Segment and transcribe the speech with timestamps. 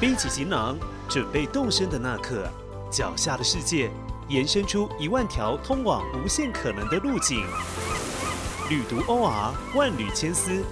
[0.00, 0.78] 背起行囊，
[1.10, 2.48] 准备动身的那刻，
[2.90, 3.90] 脚下的世界
[4.28, 7.44] 延伸出一万条通往无限可能的路径。
[8.70, 10.64] 旅途 OR 万缕千丝，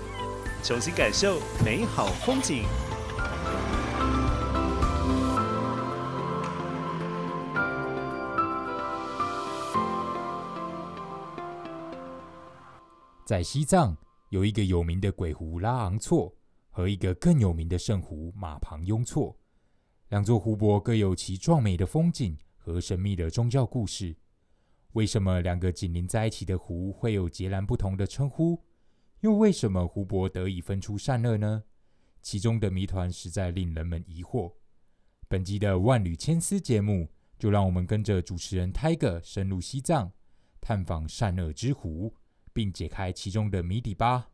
[0.64, 2.64] 重新感受美好风景。
[13.26, 13.94] 在西藏
[14.30, 16.32] 有一个有名的鬼湖拉昂措
[16.78, 19.36] 和一个更有名的圣湖马旁雍措，
[20.10, 24.14] 两座湖泊各有其壮美的风景和神秘的宗教故事。
[24.92, 28.62] 为什么两个紧邻在一起的湖会有截然不同的称呼？
[29.22, 31.64] 又为什么湖泊得以分出善恶呢？
[32.22, 34.52] 其中的谜团实在令人们疑惑。
[35.26, 37.08] 本集的万缕千丝节目，
[37.40, 40.12] 就让我们跟着主持人 Tiger 深入西藏，
[40.60, 42.14] 探访善恶之湖。
[42.50, 44.30] 并解开其中的谜底吧。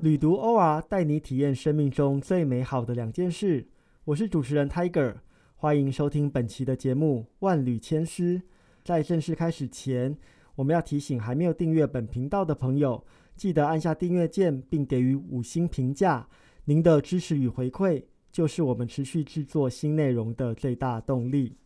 [0.00, 3.66] 旅读 OR 带你体验生命中最美好的两件事。
[4.04, 5.16] 我是主持人 Tiger，
[5.56, 8.36] 欢迎收听本期的节目《万缕千丝》。
[8.84, 10.16] 在正式开始前，
[10.54, 16.28] 我们要提醒还没有订阅本频道的朋友，记得按下订阅键，并给予五星评价。
[16.66, 21.56] 您的支持与回馈，就是我们持续制作新内容的最大动力。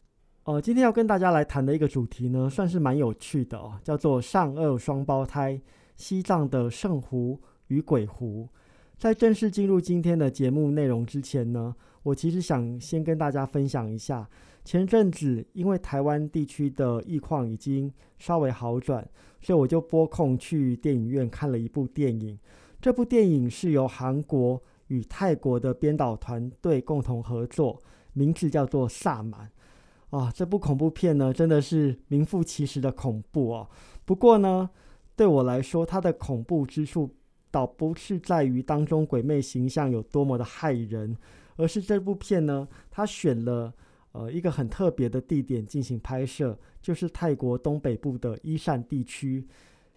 [0.45, 5.61] 呃，今天要跟大家来谈的一个主题呢，算是蛮有趣的哦，叫做“善恶双胞胎”——
[5.97, 7.39] 西藏的圣湖
[7.73, 8.47] 与鬼湖。
[8.98, 14.28] 在正式进入今天的节目内容之前呢，我其实想先跟大家分享一下，
[14.65, 19.05] 前阵子因为台湾地区的疫况已经稍微好转，
[19.41, 22.39] 所以我就拨空去电影院看了一部电影。
[22.81, 29.50] 这部电影是由韩国与泰国的编导团队共同合作，名字叫做《萨满》。
[30.17, 33.69] 啊，这部恐怖片呢，真的是名副其实的恐怖哦。
[34.05, 34.69] 不过呢，
[35.17, 37.11] 对我来说，它的恐怖之处
[37.53, 41.17] 倒不是在于当中鬼魅形象有多么的骇人，
[41.55, 43.72] 而是这部片呢，它选了
[44.10, 49.47] 呃一个很特别的地点进行拍摄，就是泰国东北部的伊善地区。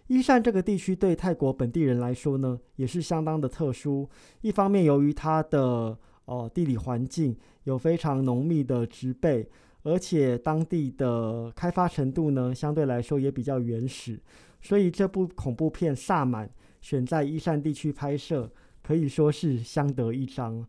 [0.06, 4.08] 伊善这个地区对泰国本地人来说呢，也是相当的特殊。
[4.42, 9.48] 一方面，由于它的哦地理环境有非常浓密的植被。
[9.82, 14.20] 而且当地的开发程度呢，相对来说也比较原始，
[14.60, 16.44] 所以这部恐怖片《萨满》
[16.86, 18.48] 选在伊善地区拍摄，
[18.80, 20.64] 可以说是相得益彰。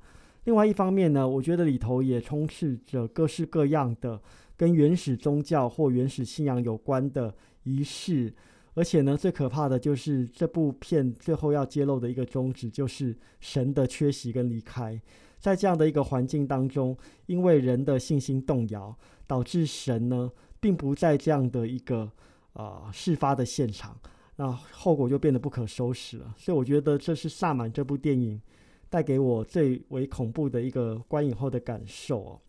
[0.45, 4.19] 另外一方面呢，我觉得里头也充斥着各式各样的
[4.55, 7.31] 跟原始宗教或原始信仰有关的
[7.65, 8.33] 仪式，
[8.73, 14.99] 而且呢，最可怕的就是这部片最后要揭露的一个宗旨，就是神的缺席跟离开。
[15.37, 22.11] 在这样的一个环境当中，因为人的信心动摇，导致神呢并不在这样的一个
[22.53, 23.95] 啊事发的现场，
[24.37, 26.33] 那后果就变得不可收拾了。
[26.37, 28.41] 所以我觉得这是《萨满》这部电影
[28.89, 32.39] 带给我最为恐怖的一个观影后的感受哦。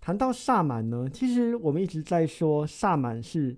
[0.00, 3.54] 谈到萨满呢，其实我们一直在说萨满是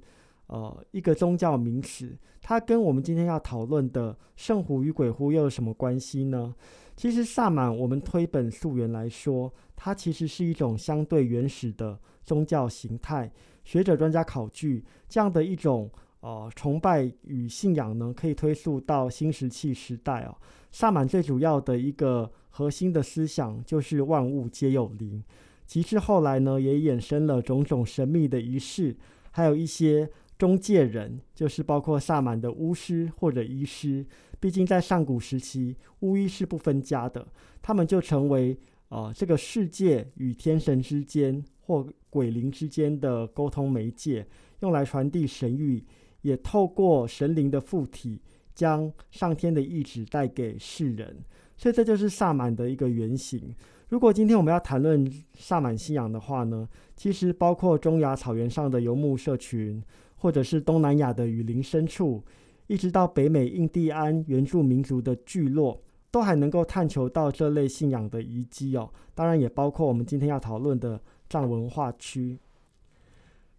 [0.49, 6.55] 呃一个宗教名词，它跟我们今天要讨论的圣湖与鬼湖又有什么关系呢？
[6.97, 13.31] 其实萨满，我们推本溯源来说，它其实是一种相对原始的宗教形态。
[13.63, 15.89] 学者专家考据，这样的一种
[16.21, 20.37] 呃崇拜与信仰呢，可以推溯到新石器时代哦。
[20.71, 25.23] 萨满最主要的一个核心的思想就是万物皆有灵，
[25.67, 28.97] 其次后来呢，也衍生了种种神秘的仪式，
[29.31, 34.07] 还有一些中介人，就是包括萨满的巫师或者医师。
[34.39, 37.27] 毕竟在上古时期，巫医是不分家的，
[37.61, 44.27] 他们就成为啊这个世界与天神之间或鬼灵之间的沟通媒介，
[44.61, 45.83] 用来传递神谕，
[46.23, 48.21] 也透过神灵的附体，
[48.55, 51.17] 将上天的意志带给世人。
[51.57, 53.55] 所以这就是萨满的一个原型。
[53.89, 55.05] 如果今天我们要谈论
[55.35, 59.83] 萨满信仰的话呢，其实包括中亚草原上的游牧社群，
[60.17, 62.23] 或者是东南亚的雨林深处。
[62.67, 68.89] 一直到北美印第安原住民族的聚落，都还能够探求到这类信仰的遗迹哦。
[69.13, 72.39] 当然，也包括我们今天要讨论的藏文化区。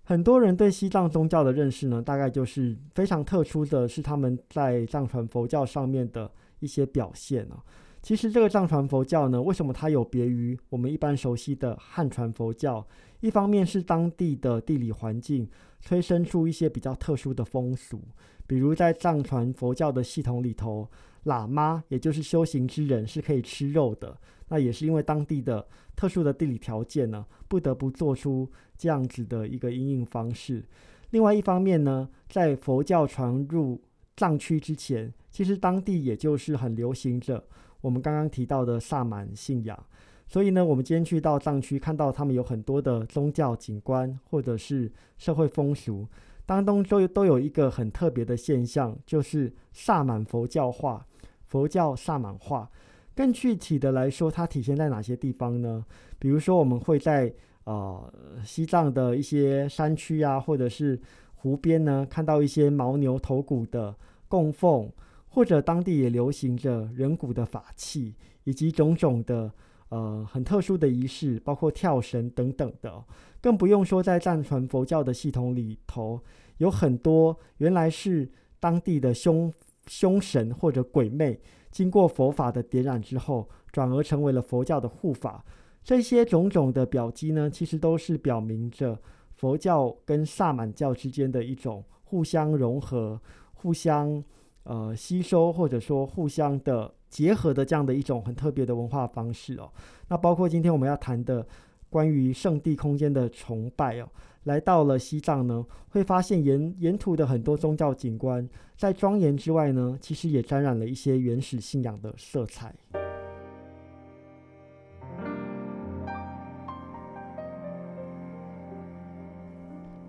[0.04, 7.62] 很多人对西藏宗教的认识呢，大概就是非常特殊的是他们在藏传佛教上面的一些表现哦。
[8.02, 12.86] 其实，这个藏传佛教呢，为什么它有别于我们一般熟悉的汉传佛教？
[13.20, 15.48] 一方面是当地的地理环境
[15.80, 18.02] 催生出一些比较特殊的风俗。
[18.48, 20.90] 比如在藏传佛教的系统里头，
[21.26, 24.18] 喇嘛也就是修行之人是可以吃肉的。
[24.50, 25.66] 那也是因为当地的
[25.96, 30.66] 特殊的地理条件呢，不得不做出这样子的一个应用方式。
[31.12, 33.82] 另外一方面呢，在佛教传入
[34.18, 37.44] 藏区之前，其实当地也就是很流行着
[37.80, 39.86] 我们刚刚提到的萨满信仰。
[40.28, 46.08] 所以呢，我们今天去到藏区，看到他们有很多的宗教景观或者是社会风俗，
[46.46, 51.06] 当中都都有一个很特别的现象，就是萨满佛教化、
[51.52, 52.72] 佛教萨满化。
[53.14, 55.86] 更具体的来说，它体现在哪些地方呢？
[56.18, 57.32] 比如说，我们会在
[57.66, 58.12] 呃
[58.46, 60.98] 西藏的一些山区啊，或者是
[61.36, 63.94] 湖边呢，看到一些牦牛头骨的
[64.30, 64.90] 供奉，
[65.28, 68.16] 或者当地也流行着人骨的法器，
[68.46, 69.52] 以及种种的。
[69.92, 73.04] 呃，很特殊的仪式，包括跳绳等等的，
[73.42, 76.18] 更不用说在藏传佛教的系统里头，
[76.60, 79.52] 有很多原来是当地的凶
[79.88, 81.40] 凶神或者鬼魅，
[81.70, 85.44] 经过佛法的点染之后，转而成为了佛教的护法。
[85.84, 89.00] 这些种种的表机呢，其实都是表明着
[89.36, 93.20] 佛教跟萨满教之间的一种互相融合、
[93.54, 94.24] 互相
[94.64, 96.94] 呃吸收，或者说互相的。
[97.12, 99.70] 结合的这样的一种很特别的文化方式哦，
[100.08, 101.46] 那包括今天我们要谈的
[101.90, 104.08] 关于圣地空间的崇拜哦，
[104.44, 112.74] 来到了西藏呢，会发现沿沿途的很多宗教景观，在庄严之外呢，其实也沾染了一些原始信仰的色彩。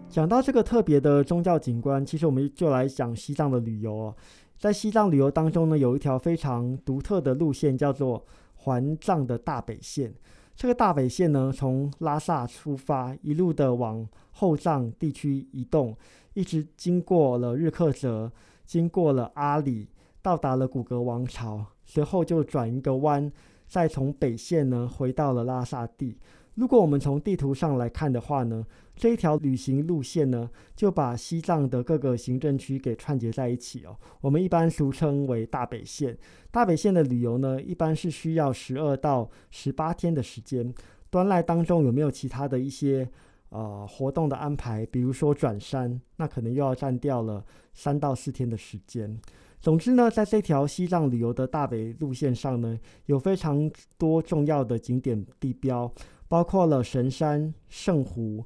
[0.09, 4.15] 讲到这个特别的宗教景观，其实我们就来讲西藏的旅游哦。
[4.59, 8.25] 在西藏旅游当中呢，有一条非常独特的路线，叫做
[8.55, 10.13] 环藏的大北线。
[10.55, 15.97] 这个大北线呢，从拉萨出发，一路的往后藏地区移动，
[16.35, 18.31] 一直经过了日喀则，
[18.65, 19.89] 经过了阿里，
[20.21, 23.31] 到达了古格王朝，随后就转一个弯，
[23.67, 26.19] 再从北线呢回到了拉萨地。
[26.55, 33.97] 如果我们从地图上来看的话呢，这一条旅行路线呢，就把西藏的各个行政区给串接在一起哦。
[34.21, 36.17] 我们一般俗称为大北线。
[36.51, 40.73] 大北线的旅游呢，一般是需要十二到十八天的时间。
[41.09, 43.09] 端赖当中有没有其他的一些
[43.49, 44.85] 呃活动的安排？
[44.87, 49.19] 比如说转山，那可能又要占掉了三到四天的时间。
[49.59, 55.91] 总之呢，在这条西藏旅游的大北路线上呢，有非常多重要的景点地标。
[56.33, 58.43] 包括了神山、圣湖，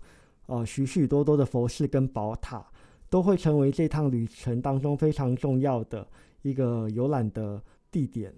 [0.46, 2.66] 呃，许许多多的佛寺跟宝塔，
[3.08, 6.04] 都会成为这趟旅程当中非常重要的
[6.42, 7.62] 一个游览的
[7.92, 8.34] 地点。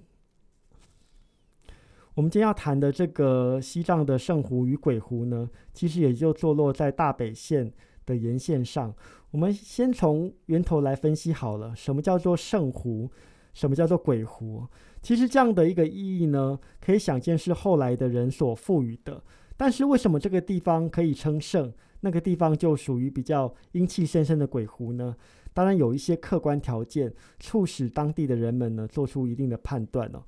[2.12, 7.72] 我们今天要谈的这个西藏的圣湖与鬼湖呢，其实也就坐落在大北线
[8.04, 8.94] 的沿线上。
[9.30, 13.10] 我们先从源头来分析好了，什么叫做圣湖，
[13.54, 14.66] 什么叫做鬼湖？
[15.08, 19.22] 其实这样的一个意义呢，可以想见是后来的人所赋予的。
[19.56, 25.16] 但是为什么这个地方可以称圣，那个地方就属于比较阴气深深的鬼湖呢？
[25.54, 27.10] 当然有一些客观条件
[27.40, 30.22] 促使当地的人们呢做出一定的判断哦。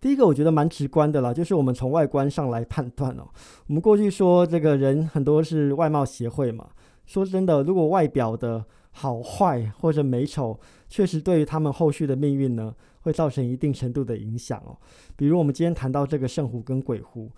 [0.00, 3.26] 第一个我觉得蛮直观的啦，就是我们从外观上来判断哦。
[3.66, 6.68] 我们过去说这个人很多是外貌协会嘛，
[7.04, 12.72] 说真的，如果外表的好坏或者美丑，确实对于他们后续的命运呢。
[13.00, 14.76] 会造成一定程度的影响哦。
[15.16, 17.30] 比如我们今天谈到这个圣湖跟鬼湖，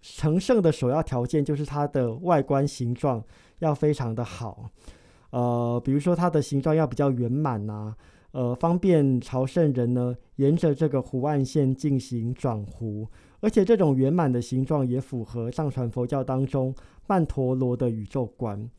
[0.00, 3.22] 成圣的首要条件就是它的外观形状
[3.58, 4.70] 要非常的好，
[5.30, 7.94] 呃，比如说它的形状要比较圆满呐，
[8.32, 13.08] 呃，方便朝圣人呢沿着这个湖岸线进行转湖，
[13.40, 16.74] 而且这种圆满的形状也符合藏传佛教当中
[17.06, 18.70] 曼陀罗的宇宙观。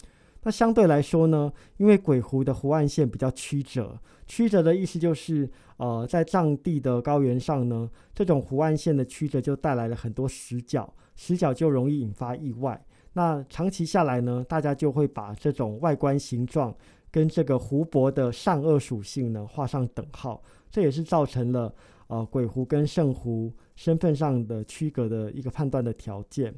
[0.44, 12.82] 那相对来说呢，因为鬼湖的湖岸线比较曲折，曲折的意思就是，呃，在藏地的高原上呢，这种湖岸线的曲折就带来了很多死角，死角就容易引发意外。
[13.14, 16.74] 那长期下来呢，大家就会把这种外观形状
[17.12, 20.42] 跟这个湖泊的善恶属性呢画上等号，
[20.72, 21.74] 这也是造成了
[22.08, 26.54] 呃鬼湖跟圣湖身份上的区隔的一个判断的条件。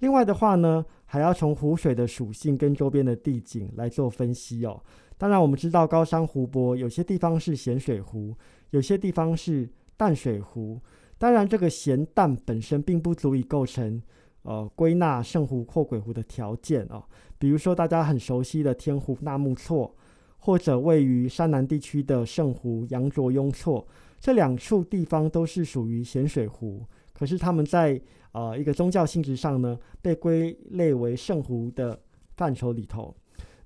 [0.00, 4.78] 另外的话呢，还要从湖水的属性跟周边的地景来做分析哦。
[5.16, 8.36] 当然，我们知道高山湖泊有些地方是咸水湖，
[8.70, 10.78] 有些地方是淡水湖。
[11.16, 14.00] 当然，这个咸淡本身并不足以构成
[14.42, 17.02] 呃归纳圣湖或鬼湖的条件哦。
[17.38, 19.96] 比如说大家很熟悉的天湖纳木错，
[20.36, 23.88] 或者位于山南地区的圣湖羊卓雍措，
[24.20, 26.84] 这两处地方都是属于咸水湖。
[27.18, 31.98] 可是他们在呃一个宗教性质上呢，被归类为圣湖的
[32.36, 33.12] 范畴里头。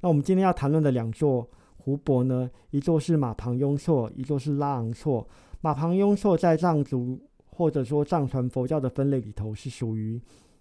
[0.01, 5.29] 那我们今天要谈论的两座湖泊呢，一座是马旁雍措，一座是拉昂措。
[5.61, 10.21] 马旁雍措在藏族或者说藏传佛教的分类里头是属于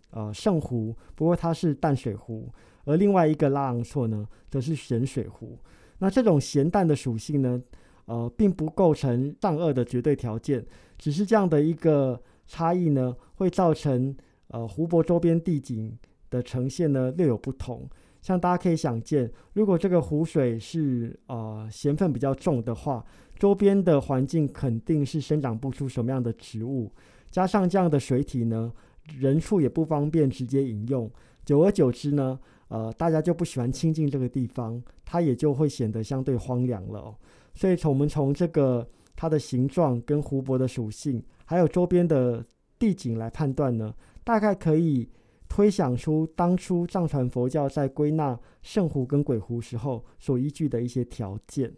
[0.09, 2.51] 呃圣湖，不过它是淡水湖；
[2.83, 5.57] 而另外一个拉昂措呢，则是咸水湖。
[5.99, 7.61] 那这种咸淡的属性呢？
[8.05, 10.65] 呃，并不构成上恶的绝对条件，
[10.97, 12.21] 只是这样的一个
[12.51, 14.13] 差异呢，会造成
[14.47, 15.97] 呃湖泊周边地景
[16.29, 17.89] 的呈现呢略有不同。
[18.21, 23.05] 像大家可以想见，如果这个湖水是呃咸分比较重的话，
[23.39, 26.91] 周边的环境肯定是生长不出什么样的植物。
[27.31, 28.69] 加上这样的水体呢，
[29.17, 31.09] 人畜也不方便直接饮用。
[31.45, 37.15] 久而久之呢，呃，大家就不喜欢亲近这个地方，它也就会显得相对荒凉了。
[37.55, 42.41] 所以，从我们从这个它的形状、跟湖泊的属性，还有周边的
[42.79, 43.93] 地景来判断呢，
[44.23, 45.09] 大概可以。
[45.49, 51.69] 推想出当初藏传佛教在归纳圣湖跟鬼湖时候所依据的一些条件。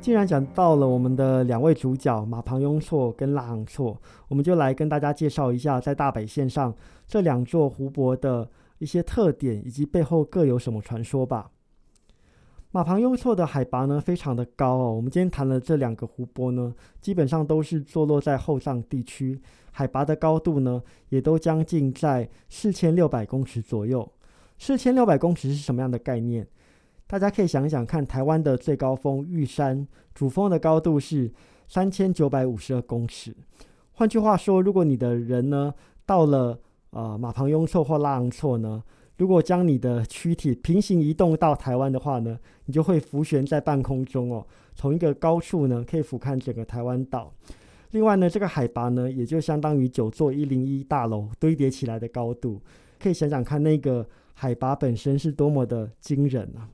[0.00, 6.74] 既然讲到了我们的两位主角马旁雍措跟拉昂措，我们就来跟大家介绍一下在大北线上
[7.06, 11.52] 这两座湖泊的一些特点以及背后各有什么传说吧。
[12.72, 14.92] 马旁雍措的海拔呢非常的高哦。
[14.92, 19.40] 我们今天谈的这两个湖泊呢，基本上都是坐落在后藏地区，
[19.72, 24.06] 海拔的高度呢也都将近在四千六百公尺左右。
[24.58, 26.46] 四千六百公尺是什么样的概念？
[27.06, 31.32] 大家可以想一想看，台湾的最高峰玉山主峰的高度是
[31.66, 33.34] 三千九百五十二公尺。
[33.92, 35.72] 换句话说，如果你的人呢
[36.04, 36.58] 到了
[36.90, 38.82] 呃马旁雍措或拉昂措呢？
[39.16, 44.46] 如果将你的躯体平行移动到台湾的话呢，你就会浮悬在半空中哦。
[44.74, 47.32] 从一个高处呢，可以俯瞰整个台湾岛。
[47.92, 52.60] 另外呢，这个海拔呢，也就相当于九座一零一大楼堆叠起来的高度。
[52.98, 56.68] 可以想想看，那个海拔本身是多么的惊人啊！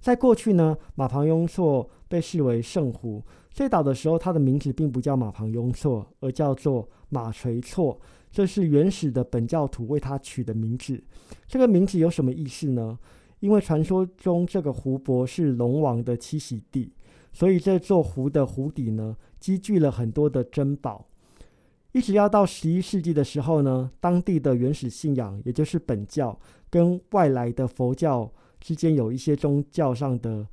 [0.00, 3.22] 在过去呢，马旁雍措被视为圣湖。
[3.50, 8.00] 最早的时候，它的名字并不叫马旁雍措，而叫做马垂措。
[8.32, 11.02] 这是原始的本教徒为他取的名字。
[11.48, 12.96] 这个名字有什么意思呢？
[13.40, 16.92] 因为传说中这个湖泊是龙王的栖息地，
[17.32, 21.06] 所以这座湖的湖底呢积聚了很多的珍宝。
[21.90, 26.38] 一直要到十一世纪的时候呢，当地的原始信仰，也就是本教
[26.70, 30.46] 跟外来的佛教之间有一些宗教上的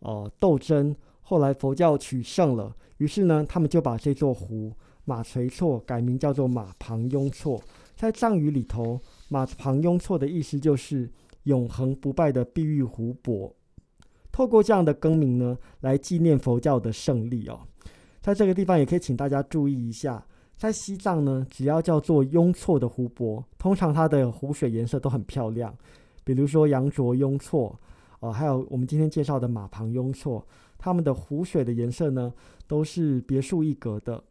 [0.00, 0.94] 呃斗争。
[1.22, 4.70] 后来佛教取胜了，于是呢，他们就把这座湖。
[5.04, 7.60] 马垂措改名叫做马旁雍措，
[7.96, 11.10] 在藏语里头，马旁雍措的意思就是
[11.44, 13.54] 永恒不败的碧玉湖泊。
[14.30, 17.60] 透过这样的更名呢，来纪念佛教的胜利哦。
[18.20, 20.24] 在这个地方也可以请大家注意一下，
[20.56, 25.76] 在西藏呢，只要叫做雍措的湖泊，通常它的湖水颜色都很漂亮。
[26.24, 27.76] 比如说羊卓雍措，
[28.20, 30.46] 呃，还有我们今天介绍的马旁雍措，
[30.78, 32.32] 它们的湖水的颜色呢，
[32.68, 34.22] 都是别树一格的。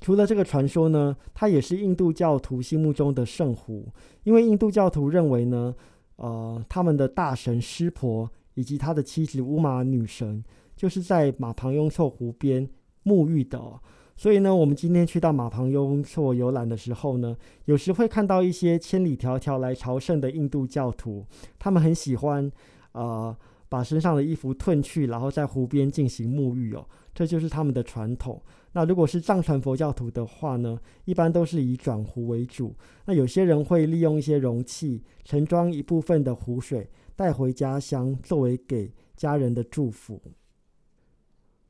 [0.00, 3.88] 除了这个传说呢，它也是印度教徒心目中的圣湖，
[4.24, 5.74] 因为印度教徒认为呢，
[6.16, 10.42] 呃，他们的大神湿婆以及他的妻子乌玛女神
[10.76, 12.68] 就是在马旁雍措湖边
[13.04, 13.60] 沐浴的，
[14.16, 21.24] 所以呢，我们今天去到马旁雍措游览的时候呢，有时会看到一些千里迢迢来朝圣的印度教徒，
[21.58, 22.50] 他们很喜欢，
[22.92, 23.36] 呃，
[23.68, 28.42] 把身上的衣服褪去，然后在湖边进行沐浴哦，这就是他们的传统。
[28.72, 32.74] 那如果是藏传佛教徒的话呢，一般都是以转湖为主。
[33.06, 40.20] 那有些人会利用一些容器盛装一部分的湖水带回家乡，作为给家人的祝福。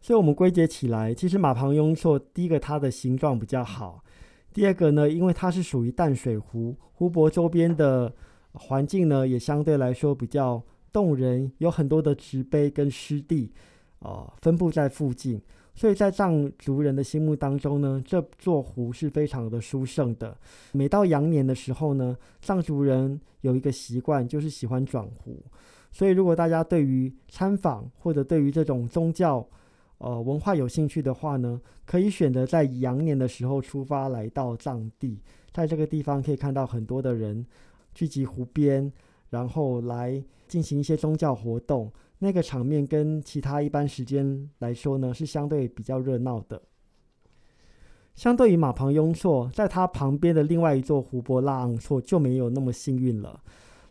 [0.01, 4.05] 所以，我们归结起来，其实马旁雍措第一个它的形状比较好，
[4.53, 8.15] 第二个呢，因为它是属于淡水湖，湖泊周边的
[8.53, 10.63] 环境呢也相对来说比较
[10.93, 13.53] 动人，有很多的植被跟湿地，
[14.01, 15.41] 啊，分布在附近。
[15.75, 20.37] 所以在藏族人的心目当中呢，这座湖是非常的殊胜的。
[20.73, 25.41] 每到羊年的时候呢，藏族人有一个习惯，就是喜欢转湖。
[25.93, 29.49] 所以如果大家对于参访或者对于这种宗教
[29.99, 37.47] 呃文化有兴趣的话呢，可以选择在羊年的时候出发来到藏地，在这个地方可以看到很多的人
[37.95, 38.93] 聚集湖边，
[39.31, 41.93] 然后来进行一些宗教活动。
[42.21, 46.61] 那个场面跟其他一般时间来说呢，是相对比较热闹的。
[48.17, 53.41] 相对于马旁雍措，在它旁边的另外一座湖泊拉昂措就没有那么幸运了。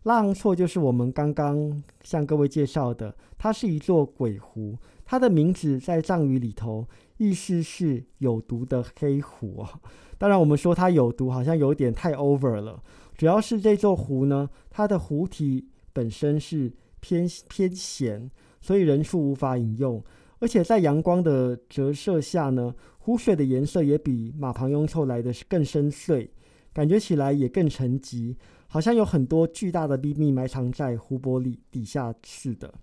[0.04, 6.86] 拉昂措就是我们刚刚向各位介绍的，它是一座鬼湖，它的名字在藏语里头
[7.18, 9.66] 意思是有毒的黑湖。
[10.20, 12.84] 当然，我们说它有毒，好像有点太 over 了。
[13.16, 16.72] 主要是这座湖呢，它的湖体本身是。
[17.00, 20.04] 偏偏咸，所以人畜无法饮用。
[20.40, 26.28] 而且在阳光的折射下呢，湖水的颜色也比马旁雍措来的更深邃，
[26.74, 28.36] 感觉起来也更沉寂，
[28.68, 32.74] 好像有很多巨大的秘密埋藏在湖泊里底下似的。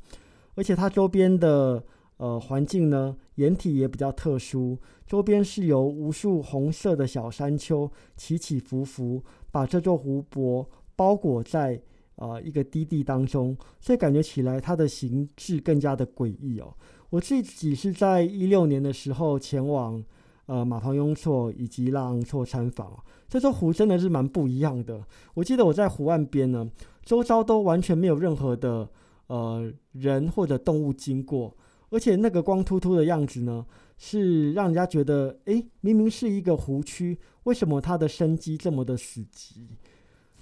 [0.54, 1.82] 而且它周边的
[2.16, 4.78] 呃环境呢，岩体也比较特殊，
[5.08, 11.82] 周边是由无数红色的小山丘起起伏伏，把这座湖泊包裹在
[12.16, 16.74] 呃一个低地当中，所以感觉起来它的形制更加的诡异哦。
[17.10, 20.02] 我自己是在一六年的时候前往。
[20.46, 25.02] 呃，马旁雍措以及拉昂措参访，这座湖真的是蛮不一样的。
[25.32, 26.70] 我记得我在湖岸边呢，
[27.02, 28.86] 周遭都完全没有任何的
[29.28, 31.56] 呃人或者动物经过，
[31.88, 33.64] 而且那个光秃秃的样子呢，
[33.96, 39.66] 是让人家觉得，诶，明明是一个湖区，为什么它的生机这么的死寂？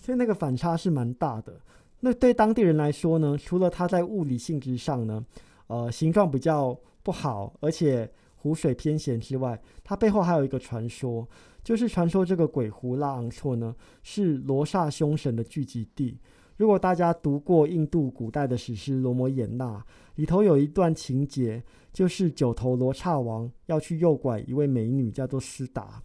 [0.03, 1.59] 所以那个反差是蛮大的。
[2.01, 5.25] 那对当地人来说呢，除了它在物理性质上呢，
[5.69, 8.11] 呃，形状比较不好，而且。
[8.43, 11.25] 湖水偏咸之外，它背后还有一个传说，
[11.63, 16.19] 就是传说这个鬼湖拉昂措呢是罗刹凶神的聚集地。
[16.57, 19.77] 如果大家读过印度古代的史诗《罗摩衍那》，
[20.17, 26.03] 里头有一段情节，就是九头罗刹王要去诱拐一位美女，叫做斯达。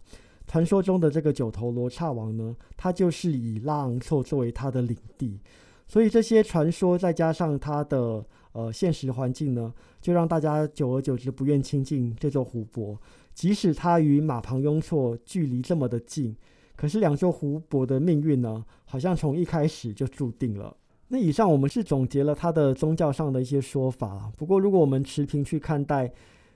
[0.48, 5.38] 传说中的这个九头罗刹王呢，他就是以拉昂措作为他的领地。
[5.86, 8.24] 所以这些传说再加上他的。
[8.52, 12.98] 呃，现实环境呢，就让大家久而久之不愿亲近这座湖泊。
[13.32, 16.34] 即使它与马旁雍措距离这么的近，
[16.74, 20.74] 可是两座湖泊的命运呢，好像从一开始就注定了。
[21.08, 24.32] 那以上我们是总结了他的宗教上的一些说法。
[24.36, 26.10] 不过，如果我们持平去看待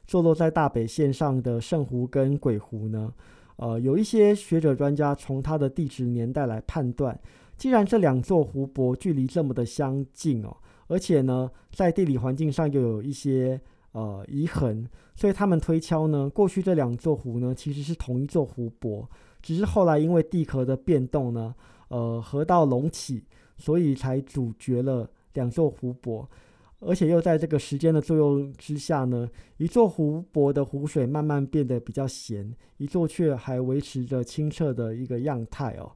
[0.04, 3.12] 坐落在大北线上的圣湖跟鬼湖呢，
[3.62, 7.16] 呃，有一些学者专家从它的地质年代来判断，
[7.57, 10.57] 既然这两座湖泊距离这么的相近哦。
[10.88, 13.61] 而且呢，在地理环境上又有一些
[13.92, 19.09] 呃遗痕，所以他们推敲呢，过去这两座湖呢其实是同一座湖泊，
[19.40, 21.54] 只是后来因为地壳的变动呢，
[21.87, 23.23] 呃河道隆起，
[23.59, 26.28] 所以才阻绝了两座湖泊。
[26.84, 35.90] 而且又在这个时间的作用之下呢，一座湖泊的湖水慢慢变得比较咸，一座却还维持着清澈的一个样态哦。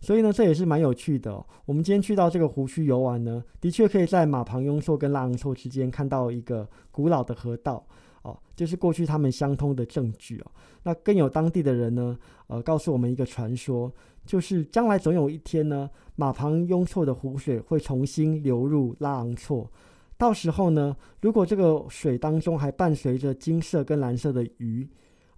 [0.00, 1.32] 所以呢，这也是蛮有趣的。
[1.64, 7.86] 我们今天去到这个湖区游玩呢，的确可以在马旁雍措跟拉昂措之间看到一个古老的河道
[8.22, 10.50] 哦，就是过去他们相通的证据哦。
[10.82, 13.92] 那更有当地的人呢，呃，告诉我们一个传说，
[14.26, 19.70] 就是将来总有一天呢，马旁雍措的湖水会重新流入拉昂措，
[20.16, 24.88] 到时候呢，如果这个水当中还伴随着金色跟蓝色的鱼。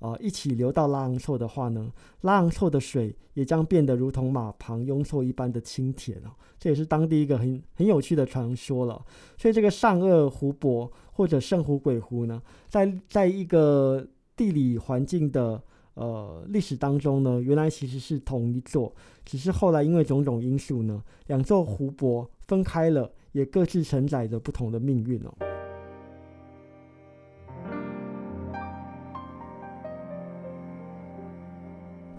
[0.01, 1.91] 啊，一起流到拉昂措的话呢，
[2.23, 6.31] 拉昂措的水也将变得如同马旁雍措一般的清甜哦。
[6.59, 9.03] 这也是当地一个很很有趣的传说了。
[9.39, 14.07] 所以这个上鄂湖泊或者圣湖鬼湖呢，在在一个
[14.37, 15.63] 地理环境的
[15.95, 25.35] 呃历史当中呢，原来其实是同一座，只是后来因为种种因素呢，两座湖泊分开了，也各自承载着不同的命运哦。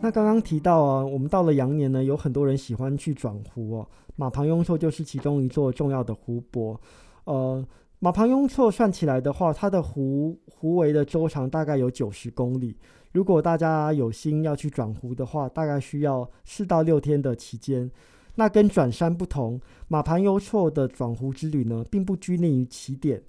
[0.02, 3.88] 那刚刚提到啊，我们到了羊年呢，有很多人喜欢去转湖哦。
[4.18, 6.80] 马旁雍措就是其中一座重要的湖泊。
[7.24, 7.66] 呃，
[8.00, 12.78] 马旁雍措算起来的话，它的湖湖围的周长大概有九十公里。
[13.14, 17.90] 如果大家有心要去转湖的话，大概需要四到六天的期间。
[18.36, 23.22] 那跟转山不同，马盘优措的转湖之旅呢，并不拘泥于起点。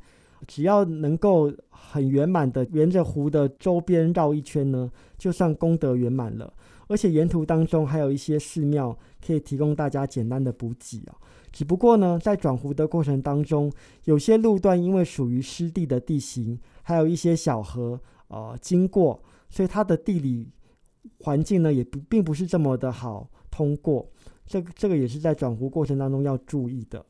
[0.47, 6.53] 只要能够很圆满的沿着湖的周边绕一圈呢，就算功德圆满了。
[6.89, 11.17] 而且沿途当中还有一些寺庙可以提供大家简单的补给啊。
[11.51, 13.73] 只不过呢，在转湖的过程当中，
[14.05, 20.49] 有些路段因为属于湿地的地形，还有一些小河呃经过，所以它的地理
[21.21, 24.07] 环境呢也不并不是这么的好通过。
[24.47, 27.05] 这个这个也是在转湖过程当中要注意的。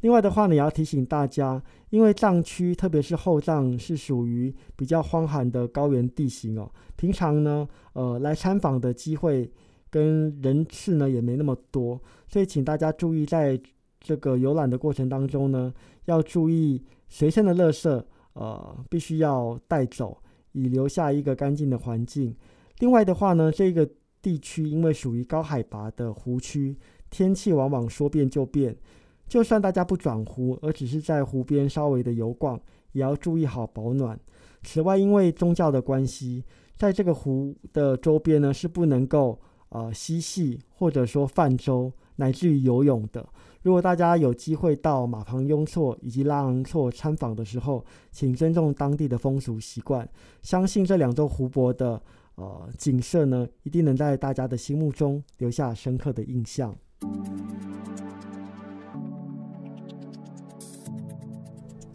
[0.00, 9.50] 另外的话呢，也要提醒大家，因为藏区特别是后藏是属于比较荒寒的高原地形哦，平常呢，呃，来参访的机会
[9.88, 13.58] 跟人次呢也没那么多，所以请大家注意，在
[13.98, 15.72] 这个游览的过程当中呢，
[16.04, 20.18] 要注意随身的垃圾，呃，必须要带走，
[20.52, 22.36] 以留下一个干净的环境。
[22.80, 23.88] 另外的话呢，这个
[24.24, 26.74] 地区因为属于高海拔的湖区，
[27.10, 28.74] 天气往往说变就变。
[29.28, 32.58] 就算大家不转湖，而只是在湖边稍微的游逛，
[32.92, 34.18] 也要注意好保暖。
[34.62, 36.42] 此外，因为宗教的关系，
[36.74, 43.28] 在这个湖的周边呢，是不能够呃嬉戏或者说泛舟，乃至于游泳的。
[43.62, 50.08] 如果大家有机会到马旁雍措以及拉昂措参访的时候，请尊重当地的风俗习惯。
[50.42, 52.00] 相信这两座湖泊的
[52.36, 56.76] 呃景色呢，一定能在大家的心目中留下深刻的印象。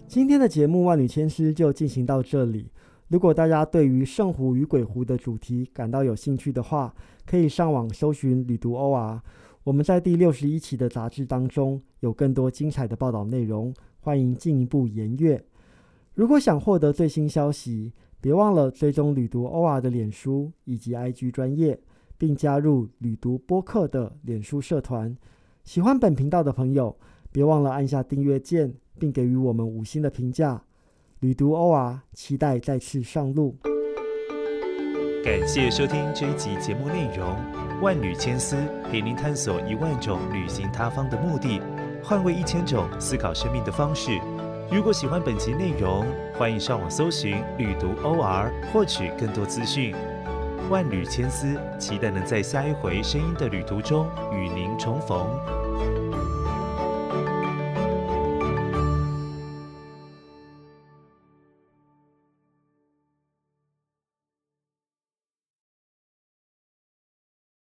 [0.07, 2.71] 今天的节目《万里千师》就进行到这里。
[3.09, 6.93] 如果大家对于圣湖与鬼湖的主题感到有兴趣的话，
[7.25, 9.19] 可以上网搜寻“旅读 OR”。
[9.63, 15.43] 我们在第六十一期的杂志当中有更多精彩的报道内容，欢迎进一步研阅。
[16.15, 21.79] 如果想获得最新消息，别忘了追踪旅读 OR 的脸书以及 IG 专业，
[22.17, 25.15] 并加入旅读播客的脸书社团。
[25.63, 26.97] 喜欢本频道的朋友，
[27.31, 30.61] 别忘了按下订阅键，并给予我们五星的评价。
[31.21, 33.55] 旅读 OR，期待再次上路。
[35.23, 37.37] 感谢收听这一集节目内容，
[37.81, 38.57] 万缕千丝
[38.89, 41.61] 陪您探索一万种旅行他方的目的，
[42.03, 44.19] 换位一千种思考生命的方式。
[44.71, 46.05] 如果喜欢本集内容，
[46.39, 49.93] 欢迎上网搜寻“旅读 OR” 获取更多资讯。
[50.69, 55.27] 万缕千丝，期待能在下一回声音的旅途中与您重逢。